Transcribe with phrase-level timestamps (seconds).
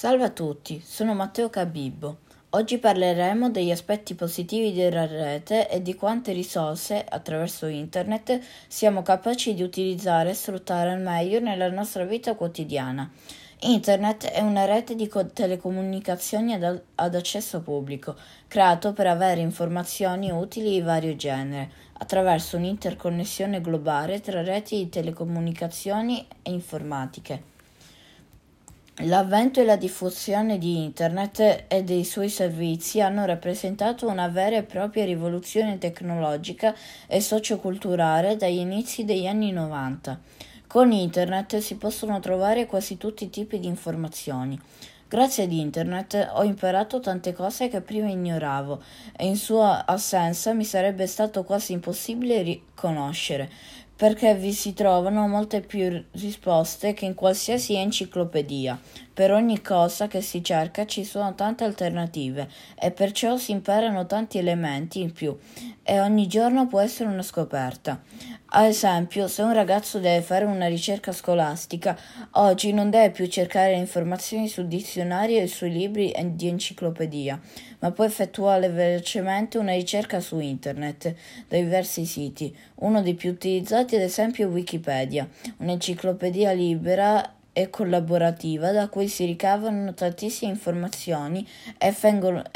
[0.00, 2.20] Salve a tutti, sono Matteo Cabibbo.
[2.52, 9.52] Oggi parleremo degli aspetti positivi della rete e di quante risorse, attraverso internet, siamo capaci
[9.52, 13.10] di utilizzare e sfruttare al meglio nella nostra vita quotidiana.
[13.58, 18.16] Internet è una rete di co- telecomunicazioni ad, ad accesso pubblico,
[18.48, 26.26] creato per avere informazioni utili di vario genere, attraverso un'interconnessione globale tra reti di telecomunicazioni
[26.40, 27.58] e informatiche.
[28.98, 34.62] L'avvento e la diffusione di Internet e dei suoi servizi hanno rappresentato una vera e
[34.62, 36.74] propria rivoluzione tecnologica
[37.06, 40.20] e socioculturale dagli inizi degli anni 90.
[40.66, 44.60] Con Internet si possono trovare quasi tutti i tipi di informazioni.
[45.08, 48.80] Grazie ad Internet ho imparato tante cose che prima ignoravo
[49.16, 53.50] e in sua assenza mi sarebbe stato quasi impossibile riconoscere,
[54.00, 58.80] perché vi si trovano molte più risposte che in qualsiasi enciclopedia.
[59.12, 62.48] Per ogni cosa che si cerca ci sono tante alternative
[62.80, 65.36] e perciò si imparano tanti elementi in più
[65.82, 68.00] e ogni giorno può essere una scoperta.
[68.52, 71.96] Ad esempio, se un ragazzo deve fare una ricerca scolastica,
[72.32, 77.40] oggi non deve più cercare informazioni sul dizionario e sui libri di enciclopedia,
[77.78, 81.14] ma può effettuare velocemente una ricerca su internet
[81.46, 82.56] da diversi siti.
[82.76, 89.92] Uno dei più utilizzati ad esempio Wikipedia, un'enciclopedia libera e collaborativa da cui si ricavano
[89.94, 91.46] tantissime informazioni
[91.78, 91.92] e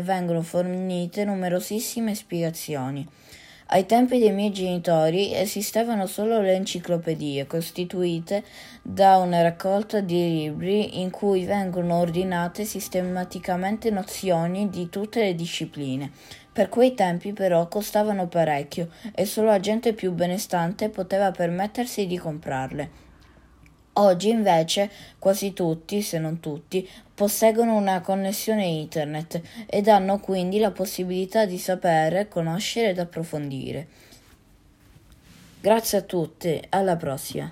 [0.00, 3.06] vengono fornite numerosissime spiegazioni.
[3.68, 8.44] Ai tempi dei miei genitori esistevano solo le enciclopedie, costituite
[8.80, 16.12] da una raccolta di libri in cui vengono ordinate sistematicamente nozioni di tutte le discipline.
[16.52, 22.18] Per quei tempi però costavano parecchio e solo la gente più benestante poteva permettersi di
[22.18, 23.05] comprarle.
[23.98, 30.70] Oggi invece quasi tutti, se non tutti, posseggono una connessione internet ed hanno quindi la
[30.70, 33.86] possibilità di sapere, conoscere ed approfondire.
[35.60, 37.50] Grazie a tutti, alla prossima.